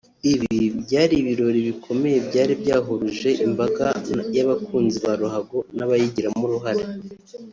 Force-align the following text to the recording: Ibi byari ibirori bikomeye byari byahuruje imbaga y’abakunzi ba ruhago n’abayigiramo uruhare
Ibi 0.33 0.59
byari 0.81 1.13
ibirori 1.21 1.59
bikomeye 1.69 2.17
byari 2.27 2.53
byahuruje 2.61 3.29
imbaga 3.45 3.85
y’abakunzi 4.35 4.97
ba 5.05 5.13
ruhago 5.19 5.57
n’abayigiramo 5.77 6.41
uruhare 6.47 6.83